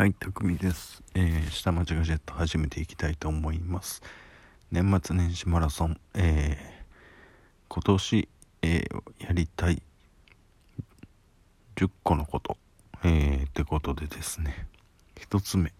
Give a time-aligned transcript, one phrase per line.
[0.00, 1.02] はい、たくみです。
[1.14, 4.00] えー、下町ガジェット始めていきたいと思います。
[4.72, 6.94] 年末年始マラソン、えー、
[7.68, 8.28] 今年、
[8.62, 9.82] えーやりたい
[11.76, 12.56] 10個のこと、
[13.04, 14.68] えー、ってことでですね、
[15.18, 15.70] 一つ目、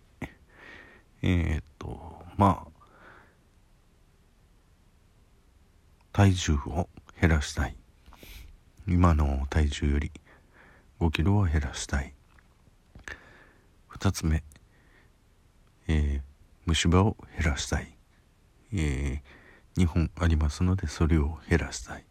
[1.23, 2.87] えー、っと、まあ、
[6.12, 7.75] 体重を減らしたい。
[8.87, 10.12] 今の体重より
[11.00, 12.12] 5キロを減らしたい。
[14.01, 14.43] 2つ目、
[15.87, 16.20] えー
[16.65, 17.95] 虫歯を減らしたい、
[18.73, 19.23] え
[19.77, 22.05] 2本ありますのでそれを減らしたい。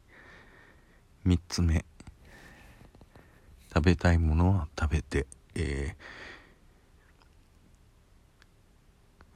[1.26, 1.84] 3つ目。
[3.74, 5.96] 食べたいものは食べて、え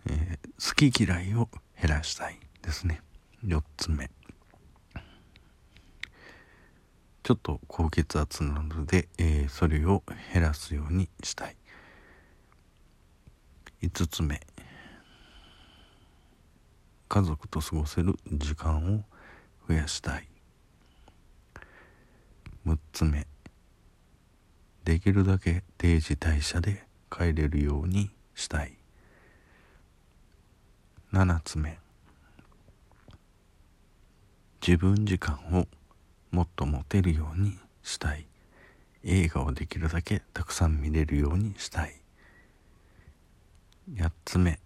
[0.07, 1.49] ーえー好き嫌いを
[1.81, 3.01] 減らしたいですね。
[3.43, 4.11] 4つ目。
[7.23, 11.55] ちょっと高血圧なので、えーそれを減らすようにしたい。
[13.83, 14.39] 5つ目。
[17.09, 19.03] 家族と過ごせる時間を
[19.67, 20.27] 増やしたい。
[22.65, 23.27] 6つ目。
[24.85, 28.77] できるだけ定時退社で帰れるようにしたい。
[31.11, 31.77] 7つ目。
[34.65, 35.67] 自分時間を
[36.31, 38.25] もっと持てるようにしたい。
[39.03, 42.02] 映画をできるだけたくさん見れるようにしたい。
[43.91, 44.59] 8つ目。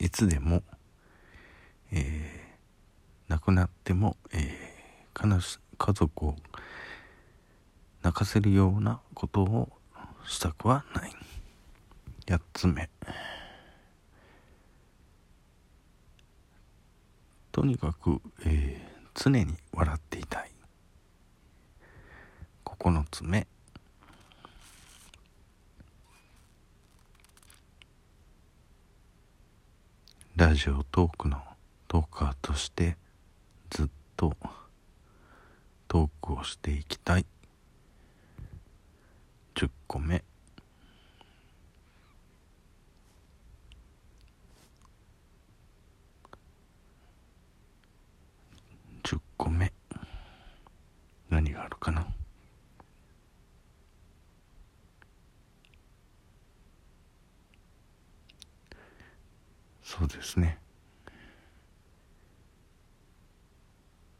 [0.00, 0.62] いつでも、
[1.92, 2.42] えー
[3.28, 6.36] 亡くなっても、えー家族を
[8.02, 9.68] 泣かせるようなことを
[10.26, 11.12] したくはない。
[12.26, 12.90] 8つ目。
[17.52, 20.50] とにかく、えー常に笑っていたい。
[22.64, 23.46] 9つ目。
[30.42, 31.40] ラジオトークの
[31.86, 32.96] トーカーとして
[33.70, 34.34] ずっと
[35.86, 37.26] トークをしていきたい。
[39.54, 40.24] 10個目
[49.04, 49.72] 10個目
[51.30, 52.04] 何があるかな
[59.98, 60.58] そうですね。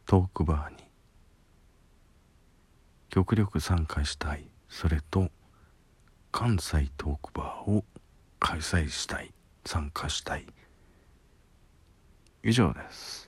[0.05, 0.85] トークバーに
[3.09, 4.45] 極力参加したい。
[4.69, 5.31] それと
[6.31, 7.85] 関西トークバーを
[8.39, 9.33] 開催したい。
[9.65, 10.47] 参加したい。
[12.43, 13.22] 以上です。